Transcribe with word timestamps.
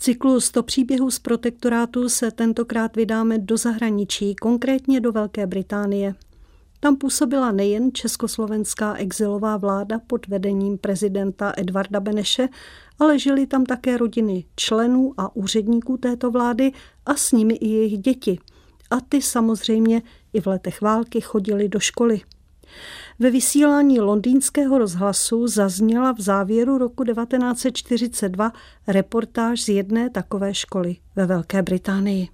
Cyklu 0.00 0.40
100 0.40 0.62
příběhů 0.62 1.10
z 1.10 1.18
protektorátu 1.18 2.08
se 2.08 2.30
tentokrát 2.30 2.96
vydáme 2.96 3.38
do 3.38 3.56
zahraničí, 3.56 4.34
konkrétně 4.34 5.00
do 5.00 5.12
Velké 5.12 5.46
Británie. 5.46 6.14
Tam 6.80 6.96
působila 6.96 7.52
nejen 7.52 7.92
československá 7.92 8.94
exilová 8.94 9.56
vláda 9.56 9.98
pod 10.06 10.26
vedením 10.26 10.78
prezidenta 10.78 11.52
Edvarda 11.56 12.00
Beneše, 12.00 12.48
ale 12.98 13.18
žili 13.18 13.46
tam 13.46 13.64
také 13.64 13.96
rodiny 13.96 14.44
členů 14.56 15.14
a 15.16 15.36
úředníků 15.36 15.96
této 15.96 16.30
vlády 16.30 16.72
a 17.06 17.14
s 17.14 17.32
nimi 17.32 17.54
i 17.54 17.68
jejich 17.68 17.98
děti. 17.98 18.38
A 18.90 19.00
ty 19.00 19.22
samozřejmě 19.22 20.02
i 20.32 20.40
v 20.40 20.46
letech 20.46 20.80
války 20.80 21.20
chodili 21.20 21.68
do 21.68 21.80
školy. 21.80 22.20
Ve 23.20 23.30
vysílání 23.30 24.00
londýnského 24.00 24.78
rozhlasu 24.78 25.46
zazněla 25.46 26.12
v 26.12 26.20
závěru 26.20 26.78
roku 26.78 27.04
1942 27.04 28.52
reportáž 28.86 29.60
z 29.60 29.68
jedné 29.68 30.10
takové 30.10 30.54
školy 30.54 30.96
ve 31.16 31.26
Velké 31.26 31.62
Británii. 31.62 32.28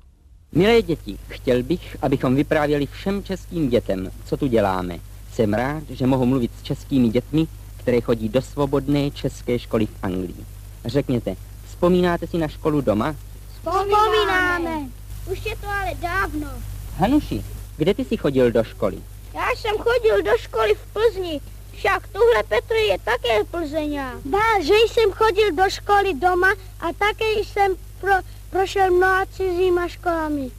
Milé 0.52 0.82
děti, 0.82 1.18
chtěl 1.28 1.62
bych, 1.62 1.96
abychom 2.02 2.34
vyprávěli 2.34 2.86
všem 2.86 3.22
českým 3.22 3.68
dětem, 3.68 4.10
co 4.26 4.36
tu 4.36 4.46
děláme. 4.46 4.98
Jsem 5.32 5.54
rád, 5.54 5.82
že 5.90 6.06
mohu 6.06 6.26
mluvit 6.26 6.50
s 6.60 6.62
českými 6.62 7.08
dětmi, 7.08 7.46
které 7.76 8.00
chodí 8.00 8.28
do 8.28 8.42
svobodné 8.42 9.10
české 9.10 9.58
školy 9.58 9.86
v 9.86 9.94
Anglii. 10.02 10.44
Řekněte, 10.84 11.36
vzpomínáte 11.68 12.26
si 12.26 12.38
na 12.38 12.48
školu 12.48 12.80
doma? 12.80 13.16
Vzpomínáme. 13.54 14.88
Už 15.32 15.46
je 15.46 15.56
to 15.56 15.66
ale 15.66 15.94
dávno. 15.94 16.48
Hanuši, 16.96 17.44
kde 17.76 17.94
ty 17.94 18.04
jsi 18.04 18.16
chodil 18.16 18.50
do 18.50 18.64
školy? 18.64 18.98
Já 19.34 19.50
jsem 19.50 19.76
chodil 19.78 20.22
do 20.22 20.38
školy 20.38 20.74
v 20.74 20.92
Plzni, 20.92 21.40
však 21.72 22.08
tuhle 22.08 22.42
Petr 22.48 22.74
je 22.74 22.98
také 22.98 23.44
Plzeňa. 23.44 24.20
Ba, 24.24 24.60
že 24.60 24.74
jsem 24.74 25.12
chodil 25.12 25.52
do 25.52 25.70
školy 25.70 26.14
doma 26.14 26.54
a 26.80 26.92
také 26.92 27.32
jsem 27.32 27.76
pro, 28.00 28.12
prošel 28.50 28.90
mnoha 28.90 29.26
cizíma 29.26 29.88
školami. 29.88 30.50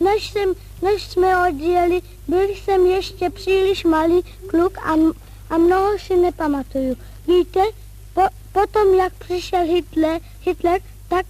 Než, 0.00 0.30
jsem, 0.30 0.54
než 0.82 1.02
jsme 1.02 1.48
odjeli, 1.48 2.02
byl 2.28 2.48
jsem 2.48 2.86
ještě 2.86 3.30
příliš 3.30 3.84
malý 3.84 4.22
kluk 4.50 4.78
a, 4.78 4.92
a 5.50 5.58
mnoho 5.58 5.98
si 5.98 6.16
nepamatuju. 6.16 6.96
Víte, 7.26 7.60
po, 8.14 8.22
potom 8.52 8.94
jak 8.94 9.14
přišel 9.14 9.62
Hitler, 9.62 10.20
Hitler 10.40 10.80
tak, 11.08 11.26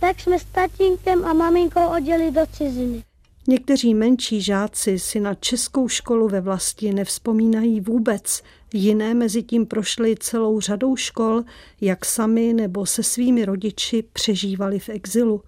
tak 0.00 0.20
jsme 0.20 0.38
s 0.38 0.44
tatínkem 0.44 1.24
a 1.24 1.32
maminkou 1.32 1.86
odjeli 1.96 2.30
do 2.30 2.46
ciziny. 2.46 3.02
Někteří 3.48 3.94
menší 3.94 4.42
žáci 4.42 4.98
si 4.98 5.20
na 5.20 5.34
českou 5.34 5.88
školu 5.88 6.28
ve 6.28 6.40
vlasti 6.40 6.92
nevzpomínají 6.92 7.80
vůbec. 7.80 8.42
Jiné 8.74 9.14
mezi 9.14 9.42
tím 9.42 9.66
prošly 9.66 10.14
celou 10.20 10.60
řadou 10.60 10.96
škol, 10.96 11.42
jak 11.80 12.04
sami 12.04 12.52
nebo 12.52 12.86
se 12.86 13.02
svými 13.02 13.44
rodiči 13.44 14.04
přežívali 14.12 14.78
v 14.78 14.88
exilu. 14.88 15.42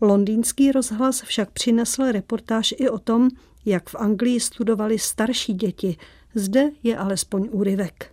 Londýnský 0.00 0.72
rozhlas 0.72 1.22
však 1.22 1.50
přinesl 1.50 2.12
reportáž 2.12 2.74
i 2.76 2.88
o 2.88 2.98
tom, 2.98 3.28
jak 3.64 3.88
v 3.90 3.94
Anglii 3.94 4.40
studovali 4.40 4.98
starší 4.98 5.54
děti. 5.54 5.96
Zde 6.34 6.70
je 6.82 6.96
alespoň 6.96 7.48
úryvek. 7.52 8.12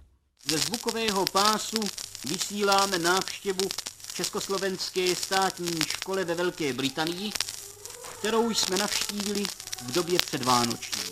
Ze 0.49 0.57
zvukového 0.57 1.25
pásu 1.25 1.77
vysíláme 2.29 2.99
návštěvu 2.99 3.69
Československé 4.13 5.15
státní 5.15 5.71
škole 5.87 6.25
ve 6.25 6.35
Velké 6.35 6.73
Británii, 6.73 7.31
kterou 8.23 8.49
jsme 8.49 8.77
navštívili 8.77 9.43
v 9.81 9.91
době 9.91 10.19
předvánoční. 10.19 11.03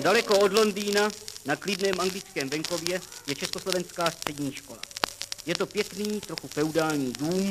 Daleko 0.00 0.38
od 0.38 0.52
Londýna 0.52 1.10
na 1.44 1.56
klidném 1.56 2.00
anglickém 2.00 2.50
venkově 2.50 3.00
je 3.26 3.34
Československá 3.34 4.10
střední 4.10 4.52
škola. 4.52 4.80
Je 5.46 5.54
to 5.54 5.66
pěkný, 5.66 6.20
trochu 6.20 6.48
feudální 6.48 7.12
dům, 7.12 7.50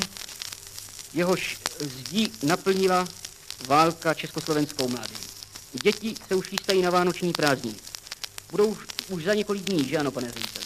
jehož 1.14 1.58
zdí 1.80 2.32
naplnila 2.44 3.08
válka 3.68 4.14
československou 4.14 4.88
mládež. 4.88 5.18
Děti 5.84 6.16
se 6.28 6.36
už 6.36 6.48
chystají 6.48 6.82
na 6.82 6.90
vánoční 6.90 7.34
prázdniny. 7.34 7.78
Budou 8.52 8.78
už 9.08 9.24
za 9.24 9.34
několik 9.34 9.64
dní, 9.64 9.90
že 9.90 9.98
ano, 9.98 10.12
pane 10.12 10.32
řediteli? 10.32 10.66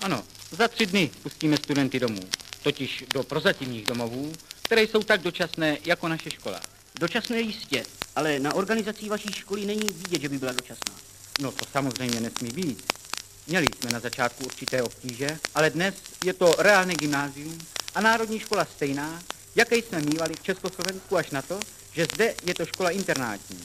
Ano, 0.00 0.24
za 0.50 0.68
tři 0.68 0.86
dny 0.86 1.10
pustíme 1.22 1.56
studenty 1.56 2.00
domů, 2.00 2.22
totiž 2.62 3.04
do 3.14 3.22
prozatímních 3.22 3.84
domovů, 3.84 4.32
které 4.62 4.82
jsou 4.82 5.02
tak 5.02 5.22
dočasné 5.22 5.78
jako 5.84 6.08
naše 6.08 6.30
škola. 6.30 6.60
Dočasné 6.94 7.40
jistě, 7.40 7.84
ale 8.16 8.38
na 8.38 8.54
organizací 8.54 9.08
vaší 9.08 9.32
školy 9.32 9.66
není 9.66 9.88
vidět, 9.88 10.22
že 10.22 10.28
by 10.28 10.38
byla 10.38 10.52
dočasná. 10.52 10.99
No 11.40 11.52
to 11.52 11.64
samozřejmě 11.72 12.20
nesmí 12.20 12.50
být. 12.50 12.92
Měli 13.46 13.66
jsme 13.80 13.90
na 13.90 14.00
začátku 14.00 14.44
určité 14.44 14.82
obtíže, 14.82 15.38
ale 15.54 15.70
dnes 15.70 15.94
je 16.24 16.32
to 16.32 16.54
reálné 16.58 16.94
gymnázium 16.94 17.58
a 17.94 18.00
národní 18.00 18.40
škola 18.40 18.64
stejná, 18.64 19.22
jaké 19.54 19.76
jsme 19.76 20.00
mývali 20.00 20.34
v 20.34 20.42
Československu 20.42 21.16
až 21.16 21.30
na 21.30 21.42
to, 21.42 21.60
že 21.92 22.06
zde 22.14 22.34
je 22.44 22.54
to 22.54 22.66
škola 22.66 22.90
internátní. 22.90 23.64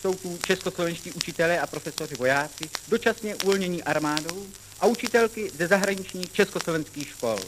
Jsou 0.00 0.14
tu 0.14 0.38
českoslovenští 0.46 1.12
učitelé 1.12 1.60
a 1.60 1.66
profesoři 1.66 2.14
vojáci, 2.14 2.70
dočasně 2.88 3.34
uvolnění 3.34 3.82
armádou 3.82 4.46
a 4.80 4.86
učitelky 4.86 5.50
ze 5.58 5.66
zahraničních 5.66 6.32
československých 6.32 7.08
škol. 7.08 7.38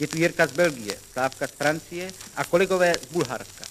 Je 0.00 0.08
tu 0.08 0.18
Jirka 0.18 0.46
z 0.46 0.52
Belgie, 0.52 0.98
Slávka 1.12 1.46
z 1.46 1.50
Francie 1.50 2.12
a 2.36 2.44
kolegové 2.44 2.92
z 3.02 3.12
Bulharska. 3.12 3.61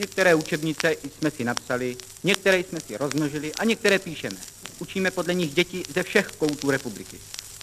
Některé 0.00 0.34
učebnice 0.34 0.94
jsme 1.18 1.30
si 1.30 1.44
napsali, 1.44 1.96
některé 2.24 2.58
jsme 2.58 2.80
si 2.80 2.96
rozmnožili 2.96 3.54
a 3.54 3.64
některé 3.64 3.98
píšeme. 3.98 4.36
Učíme 4.78 5.10
podle 5.10 5.34
nich 5.34 5.54
děti 5.54 5.82
ze 5.94 6.02
všech 6.02 6.26
koutů 6.26 6.70
republiky. 6.70 7.18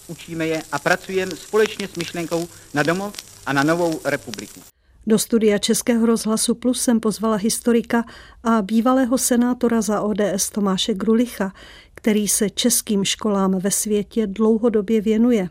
Učíme 0.08 0.46
je 0.46 0.62
a 0.72 0.78
pracujeme 0.78 1.36
společně 1.36 1.88
s 1.88 1.94
myšlenkou 1.94 2.48
na 2.74 2.82
domov 2.82 3.14
a 3.46 3.52
na 3.52 3.62
novou 3.62 4.00
republiku. 4.04 4.60
Do 5.06 5.18
studia 5.18 5.58
Českého 5.58 6.06
rozhlasu 6.06 6.54
Plus 6.54 6.82
jsem 6.82 7.00
pozvala 7.00 7.36
historika 7.36 8.04
a 8.44 8.62
bývalého 8.62 9.18
senátora 9.18 9.80
za 9.80 10.00
ODS 10.00 10.50
Tomáše 10.52 10.94
Grulicha, 10.94 11.52
který 11.94 12.28
se 12.28 12.50
českým 12.50 13.04
školám 13.04 13.58
ve 13.58 13.70
světě 13.70 14.26
dlouhodobě 14.26 15.00
věnuje. 15.00 15.48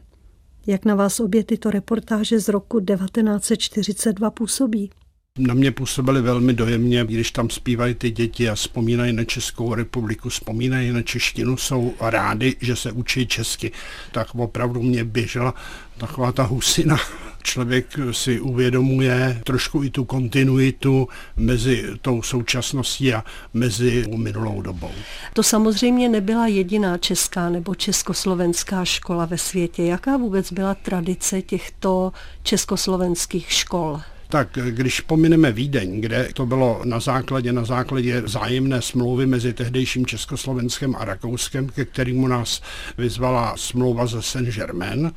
Jak 0.67 0.85
na 0.85 0.95
vás 0.95 1.19
obě 1.19 1.43
tyto 1.43 1.71
reportáže 1.71 2.39
z 2.39 2.47
roku 2.47 2.79
1942 2.79 4.31
působí? 4.31 4.89
Na 5.37 5.53
mě 5.53 5.71
působily 5.71 6.21
velmi 6.21 6.53
dojemně, 6.53 7.05
když 7.05 7.31
tam 7.31 7.49
zpívají 7.49 7.93
ty 7.93 8.11
děti 8.11 8.49
a 8.49 8.55
vzpomínají 8.55 9.13
na 9.13 9.23
Českou 9.23 9.73
republiku, 9.73 10.29
vzpomínají 10.29 10.91
na 10.91 11.01
češtinu, 11.01 11.57
jsou 11.57 11.93
rádi, 12.01 12.55
že 12.61 12.75
se 12.75 12.91
učí 12.91 13.27
česky. 13.27 13.71
Tak 14.11 14.35
opravdu 14.35 14.81
mě 14.81 15.03
běžela 15.03 15.53
taková 15.97 16.31
ta 16.31 16.43
husina. 16.43 16.97
Člověk 17.43 17.99
si 18.11 18.39
uvědomuje 18.39 19.41
trošku 19.43 19.83
i 19.83 19.89
tu 19.89 20.05
kontinuitu 20.05 21.07
mezi 21.35 21.85
tou 22.01 22.21
současností 22.21 23.13
a 23.13 23.23
mezi 23.53 24.05
minulou 24.15 24.61
dobou. 24.61 24.91
To 25.33 25.43
samozřejmě 25.43 26.09
nebyla 26.09 26.47
jediná 26.47 26.97
česká 26.97 27.49
nebo 27.49 27.75
československá 27.75 28.85
škola 28.85 29.25
ve 29.25 29.37
světě. 29.37 29.83
Jaká 29.83 30.17
vůbec 30.17 30.51
byla 30.53 30.75
tradice 30.75 31.41
těchto 31.41 32.11
československých 32.43 33.51
škol? 33.51 34.01
Tak 34.29 34.57
když 34.69 35.01
pomineme 35.01 35.51
Vídeň, 35.51 36.01
kde 36.01 36.29
to 36.33 36.45
bylo 36.45 36.81
na 36.85 36.99
základě, 36.99 37.53
na 37.53 37.65
základě 37.65 38.21
zájemné 38.25 38.81
smlouvy 38.81 39.25
mezi 39.25 39.53
tehdejším 39.53 40.05
Československem 40.05 40.95
a 40.95 41.05
Rakouskem, 41.05 41.69
ke 41.69 41.85
kterému 41.85 42.27
nás 42.27 42.61
vyzvala 42.97 43.57
smlouva 43.57 44.05
ze 44.05 44.21
Saint-Germain, 44.21 45.11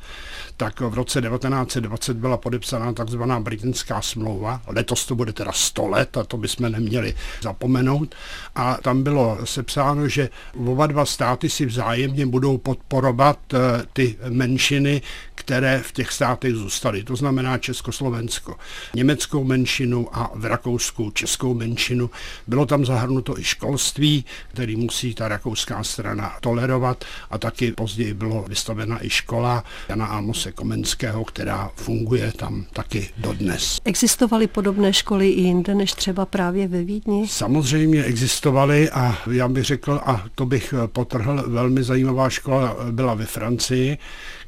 tak 0.61 0.79
v 0.81 0.93
roce 0.93 1.21
1920 1.21 2.17
byla 2.17 2.37
podepsána 2.37 2.93
takzvaná 2.93 3.39
britská 3.39 4.01
smlouva. 4.01 4.61
Letos 4.67 5.05
to 5.05 5.15
bude 5.15 5.33
teda 5.33 5.51
100 5.51 5.87
let 5.87 6.17
a 6.17 6.23
to 6.23 6.37
bychom 6.37 6.71
neměli 6.71 7.15
zapomenout. 7.41 8.15
A 8.55 8.77
tam 8.81 9.03
bylo 9.03 9.37
sepsáno, 9.43 10.07
že 10.07 10.29
oba 10.57 10.87
dva 10.87 11.05
státy 11.05 11.49
si 11.49 11.65
vzájemně 11.65 12.25
budou 12.25 12.57
podporovat 12.57 13.39
eh, 13.53 13.57
ty 13.93 14.17
menšiny, 14.29 15.01
které 15.35 15.81
v 15.83 15.91
těch 15.91 16.11
státech 16.11 16.55
zůstaly. 16.55 17.03
To 17.03 17.15
znamená 17.15 17.57
Československo 17.57 18.55
německou 18.95 19.43
menšinu 19.43 20.07
a 20.17 20.31
v 20.35 20.45
Rakousku 20.45 21.11
českou 21.11 21.53
menšinu. 21.53 22.09
Bylo 22.47 22.65
tam 22.65 22.85
zahrnuto 22.85 23.39
i 23.39 23.43
školství, 23.43 24.25
který 24.47 24.75
musí 24.75 25.13
ta 25.13 25.27
rakouská 25.27 25.83
strana 25.83 26.37
tolerovat 26.41 27.05
a 27.31 27.37
taky 27.37 27.71
později 27.71 28.13
bylo 28.13 28.45
vystavena 28.47 29.05
i 29.05 29.09
škola 29.09 29.63
Jana 29.89 30.05
Amose 30.05 30.50
Komenského, 30.51 31.25
která 31.25 31.71
funguje 31.75 32.31
tam 32.31 32.65
taky 32.73 33.09
dodnes. 33.17 33.77
Existovaly 33.85 34.47
podobné 34.47 34.93
školy 34.93 35.29
i 35.29 35.41
jinde, 35.41 35.75
než 35.75 35.93
třeba 35.93 36.25
právě 36.25 36.67
ve 36.67 36.83
Vídni? 36.83 37.27
Samozřejmě 37.27 38.03
existovaly 38.03 38.89
a 38.89 39.17
já 39.31 39.47
bych 39.47 39.63
řekl, 39.63 40.01
a 40.05 40.25
to 40.35 40.45
bych 40.45 40.73
potrhl, 40.87 41.43
velmi 41.47 41.83
zajímavá 41.83 42.29
škola 42.29 42.77
byla 42.91 43.13
ve 43.13 43.25
Francii, 43.25 43.97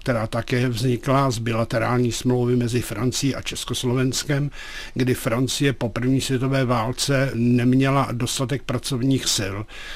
která 0.04 0.28
také 0.28 0.70
vznikla 0.70 1.32
z 1.32 1.40
bilaterální 1.40 2.12
smlouvy 2.12 2.56
mezi 2.56 2.82
Francií 2.82 3.36
a 3.36 3.42
Československem, 3.42 4.52
kdy 4.94 5.14
Francie 5.14 5.74
po 5.74 5.90
první 5.90 6.22
světové 6.22 6.66
válce 6.66 7.32
neměla 7.34 8.10
dostatek 8.12 8.64
pracovních 8.64 9.26
sil, 9.38 9.56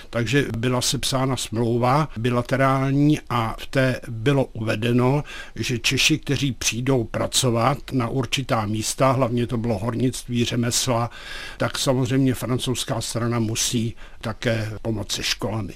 takže 0.09 0.45
byla 0.57 0.81
sepsána 0.81 1.37
smlouva 1.37 2.09
bilaterální 2.17 3.19
a 3.29 3.55
v 3.59 3.67
té 3.67 3.99
bylo 4.07 4.45
uvedeno, 4.45 5.23
že 5.55 5.79
Češi, 5.79 6.17
kteří 6.17 6.51
přijdou 6.51 7.03
pracovat 7.03 7.77
na 7.91 8.07
určitá 8.07 8.65
místa, 8.65 9.11
hlavně 9.11 9.47
to 9.47 9.57
bylo 9.57 9.77
hornictví, 9.77 10.45
řemesla, 10.45 11.09
tak 11.57 11.77
samozřejmě 11.77 12.33
francouzská 12.33 13.01
strana 13.01 13.39
musí 13.39 13.95
také 14.21 14.71
pomoci 14.81 15.23
školami. 15.23 15.73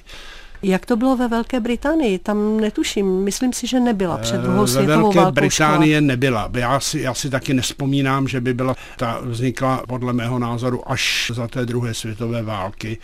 Jak 0.62 0.86
to 0.86 0.96
bylo 0.96 1.16
ve 1.16 1.28
Velké 1.28 1.60
Británii? 1.60 2.18
Tam 2.18 2.60
netuším, 2.60 3.24
myslím 3.24 3.52
si, 3.52 3.66
že 3.66 3.80
nebyla 3.80 4.18
před 4.18 4.36
eh, 4.36 4.42
druhou 4.42 4.66
světovou 4.66 5.02
válkou. 5.02 5.18
Ve 5.18 5.24
Velké 5.24 5.40
Británie 5.40 5.96
škola. 5.96 6.06
nebyla. 6.06 6.50
Já 6.54 6.80
si, 6.80 7.00
já 7.00 7.14
si 7.14 7.30
taky 7.30 7.54
nespomínám, 7.54 8.28
že 8.28 8.40
by 8.40 8.54
byla, 8.54 8.74
ta 8.96 9.20
vznikla 9.22 9.82
podle 9.88 10.12
mého 10.12 10.38
názoru 10.38 10.90
až 10.90 11.32
za 11.34 11.48
té 11.48 11.66
druhé 11.66 11.94
světové 11.94 12.42
války. 12.42 12.98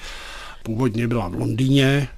Původně 0.62 1.08
byla 1.08 1.28
v 1.28 1.34
Londýně, 1.34 2.08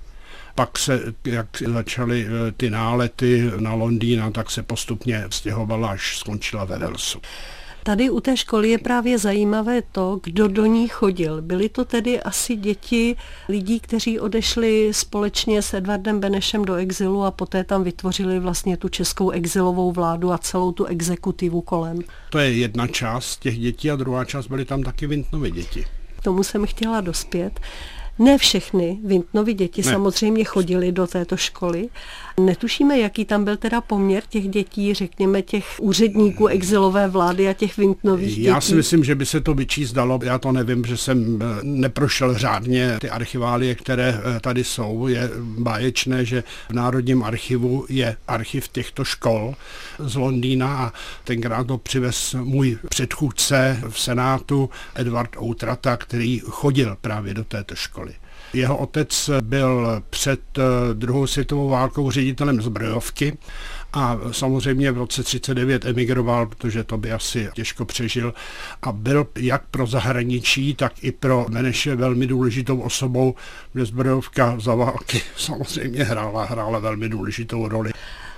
pak 0.54 0.78
se, 0.78 1.00
jak 1.24 1.46
začaly 1.66 2.26
eh, 2.26 2.52
ty 2.52 2.70
nálety 2.70 3.50
na 3.58 3.74
Londýna, 3.74 4.30
tak 4.30 4.50
se 4.50 4.62
postupně 4.62 5.24
stěhovala, 5.30 5.88
až 5.88 6.18
skončila 6.18 6.64
ve 6.64 6.78
Walesu. 6.78 7.20
Tady 7.82 8.10
u 8.10 8.20
té 8.20 8.36
školy 8.36 8.70
je 8.70 8.78
právě 8.78 9.18
zajímavé 9.18 9.82
to, 9.92 10.20
kdo 10.22 10.48
do 10.48 10.66
ní 10.66 10.88
chodil. 10.88 11.42
Byly 11.42 11.68
to 11.68 11.84
tedy 11.84 12.20
asi 12.20 12.56
děti 12.56 13.16
lidí, 13.48 13.80
kteří 13.80 14.20
odešli 14.20 14.88
společně 14.94 15.62
s 15.62 15.74
Edvardem 15.74 16.20
Benešem 16.20 16.64
do 16.64 16.74
exilu 16.74 17.24
a 17.24 17.30
poté 17.30 17.64
tam 17.64 17.84
vytvořili 17.84 18.38
vlastně 18.38 18.76
tu 18.76 18.88
českou 18.88 19.30
exilovou 19.30 19.92
vládu 19.92 20.32
a 20.32 20.38
celou 20.38 20.72
tu 20.72 20.84
exekutivu 20.84 21.60
kolem. 21.60 21.98
To 22.30 22.38
je 22.38 22.52
jedna 22.52 22.86
část 22.86 23.40
těch 23.40 23.58
dětí 23.58 23.90
a 23.90 23.96
druhá 23.96 24.24
část 24.24 24.46
byly 24.46 24.64
tam 24.64 24.82
taky 24.82 25.06
Vintnovy 25.06 25.50
děti. 25.50 25.84
K 26.18 26.22
tomu 26.22 26.42
jsem 26.42 26.66
chtěla 26.66 27.00
dospět. 27.00 27.60
Ne 28.20 28.38
všechny 28.38 28.98
Vintnovi 29.04 29.54
děti 29.54 29.82
ne. 29.82 29.92
samozřejmě 29.92 30.44
chodili 30.44 30.92
do 30.92 31.06
této 31.06 31.36
školy. 31.36 31.88
Netušíme, 32.40 32.98
jaký 32.98 33.24
tam 33.24 33.44
byl 33.44 33.56
teda 33.56 33.80
poměr 33.80 34.22
těch 34.28 34.48
dětí, 34.48 34.94
řekněme 34.94 35.42
těch 35.42 35.66
úředníků 35.80 36.46
exilové 36.46 37.08
vlády 37.08 37.48
a 37.48 37.52
těch 37.52 37.76
Vintnových 37.76 38.28
dětí. 38.28 38.42
Já 38.42 38.60
si 38.60 38.74
myslím, 38.74 39.04
že 39.04 39.14
by 39.14 39.26
se 39.26 39.40
to 39.40 39.54
vyčíst 39.54 39.94
dalo. 39.94 40.18
Já 40.22 40.38
to 40.38 40.52
nevím, 40.52 40.84
že 40.84 40.96
jsem 40.96 41.38
eh, 41.42 41.44
neprošel 41.62 42.38
řádně 42.38 42.96
ty 43.00 43.10
archiválie, 43.10 43.74
které 43.74 44.20
eh, 44.36 44.40
tady 44.40 44.64
jsou. 44.64 45.06
Je 45.06 45.30
báječné, 45.40 46.24
že 46.24 46.44
v 46.70 46.72
Národním 46.72 47.22
archivu 47.22 47.86
je 47.88 48.16
archiv 48.28 48.68
těchto 48.68 49.04
škol 49.04 49.54
z 49.98 50.16
Londýna 50.16 50.78
a 50.78 50.92
tenkrát 51.24 51.66
to 51.66 51.78
přivez 51.78 52.34
můj 52.34 52.78
předchůdce 52.88 53.82
v 53.88 54.00
Senátu 54.00 54.70
Edward 54.94 55.36
Outrata, 55.40 55.96
který 55.96 56.40
chodil 56.44 56.96
právě 57.00 57.34
do 57.34 57.44
této 57.44 57.74
školy. 57.74 58.09
Jeho 58.52 58.76
otec 58.76 59.30
byl 59.40 60.02
před 60.10 60.40
eh, 60.58 60.62
druhou 60.94 61.26
světovou 61.26 61.68
válkou 61.68 62.10
ředitelem 62.10 62.62
zbrojovky 62.62 63.38
a 63.92 64.18
samozřejmě 64.30 64.92
v 64.92 64.98
roce 64.98 65.22
39 65.22 65.84
emigroval, 65.84 66.46
protože 66.46 66.84
to 66.84 66.98
by 66.98 67.12
asi 67.12 67.48
těžko 67.54 67.84
přežil 67.84 68.34
a 68.82 68.92
byl 68.92 69.26
jak 69.38 69.62
pro 69.70 69.86
zahraničí, 69.86 70.74
tak 70.74 71.04
i 71.04 71.12
pro 71.12 71.46
Meneše 71.48 71.96
velmi 71.96 72.26
důležitou 72.26 72.80
osobou, 72.80 73.34
kde 73.72 73.84
zbrojovka 73.84 74.56
za 74.60 74.74
války 74.74 75.22
samozřejmě 75.36 76.04
hrála, 76.04 76.44
hrála 76.44 76.78
velmi 76.78 77.08
důležitou 77.08 77.68
roli. 77.68 77.90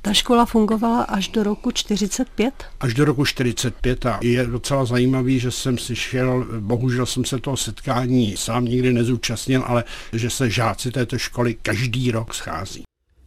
Ta 0.05 0.13
škola 0.13 0.47
fungovala 0.47 1.03
až 1.03 1.29
do 1.29 1.43
roku 1.43 1.71
45? 1.71 2.55
Až 2.81 2.95
do 2.95 3.05
roku 3.05 3.25
45 3.25 4.07
a 4.07 4.19
je 4.23 4.47
docela 4.47 4.85
zajímavý, 4.85 5.39
že 5.39 5.51
jsem 5.51 5.79
slyšel, 5.79 6.47
bohužel 6.61 7.07
jsem 7.07 7.25
se 7.25 7.39
toho 7.39 7.57
setkání 7.57 8.37
sám 8.37 8.65
nikdy 8.65 8.93
nezúčastnil, 8.93 9.65
ale 9.67 9.85
že 10.13 10.31
se 10.31 10.51
žáci 10.51 10.91
této 10.91 11.19
školy 11.19 11.57
každý 11.63 12.11
rok 12.11 12.35
schází. 12.35 12.83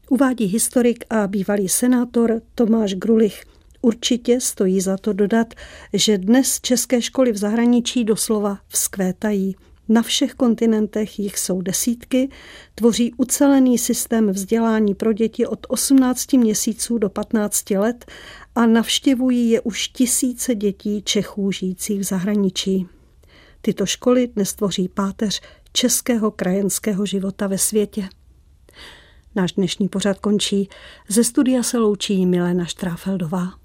Uvádí 0.10 0.46
historik 0.46 1.06
a 1.10 1.28
bývalý 1.28 1.70
senátor 1.70 2.42
Tomáš 2.56 2.94
Grulich. 2.94 3.44
Určitě 3.82 4.42
stojí 4.42 4.82
za 4.82 4.98
to 4.98 5.14
dodat, 5.14 5.54
že 5.94 6.18
dnes 6.18 6.60
české 6.62 7.02
školy 7.02 7.32
v 7.32 7.38
zahraničí 7.38 8.04
doslova 8.04 8.58
vzkvétají. 8.68 9.56
Na 9.90 10.02
všech 10.02 10.34
kontinentech 10.34 11.20
jich 11.20 11.40
jsou 11.40 11.62
desítky, 11.62 12.30
tvoří 12.76 13.14
ucelený 13.18 13.78
systém 13.78 14.30
vzdělání 14.30 14.96
pro 14.96 15.14
děti 15.14 15.48
od 15.48 15.60
18 15.68 16.34
měsíců 16.34 16.98
do 16.98 17.10
15 17.10 17.70
let 17.70 18.06
a 18.56 18.66
navštěvují 18.66 19.50
je 19.50 19.62
už 19.62 19.88
tisíce 19.88 20.56
dětí 20.56 21.02
Čechů 21.02 21.52
žijících 21.52 22.00
v 22.00 22.04
zahraničí. 22.04 22.88
Tyto 23.62 23.86
školy 23.86 24.28
dnes 24.28 24.54
tvoří 24.54 24.88
páteř 24.88 25.42
českého 25.74 26.32
krajenského 26.32 27.06
života 27.06 27.48
ve 27.48 27.58
světě. 27.58 28.10
Náš 29.36 29.52
dnešní 29.52 29.90
pořad 29.90 30.20
končí. 30.20 30.70
Ze 31.08 31.24
studia 31.24 31.64
se 31.64 31.78
loučí 31.78 32.26
Milena 32.26 32.66
Štráfeldová. 32.66 33.65